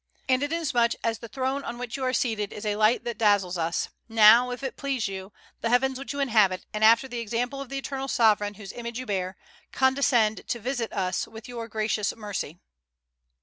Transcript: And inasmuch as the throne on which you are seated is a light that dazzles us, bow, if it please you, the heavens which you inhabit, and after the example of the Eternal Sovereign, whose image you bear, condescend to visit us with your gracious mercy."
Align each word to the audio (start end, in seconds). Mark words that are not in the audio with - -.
And 0.27 0.41
inasmuch 0.41 0.93
as 1.03 1.19
the 1.19 1.27
throne 1.27 1.63
on 1.63 1.77
which 1.77 1.95
you 1.95 2.03
are 2.05 2.11
seated 2.11 2.51
is 2.51 2.65
a 2.65 2.75
light 2.75 3.03
that 3.03 3.19
dazzles 3.19 3.55
us, 3.55 3.89
bow, 4.09 4.49
if 4.49 4.63
it 4.63 4.75
please 4.75 5.07
you, 5.07 5.31
the 5.61 5.69
heavens 5.69 5.99
which 5.99 6.11
you 6.11 6.19
inhabit, 6.19 6.65
and 6.73 6.83
after 6.83 7.07
the 7.07 7.19
example 7.19 7.61
of 7.61 7.69
the 7.69 7.77
Eternal 7.77 8.07
Sovereign, 8.07 8.55
whose 8.55 8.73
image 8.73 8.97
you 8.97 9.05
bear, 9.05 9.37
condescend 9.71 10.47
to 10.47 10.57
visit 10.59 10.91
us 10.91 11.27
with 11.27 11.47
your 11.47 11.67
gracious 11.67 12.15
mercy." 12.15 12.57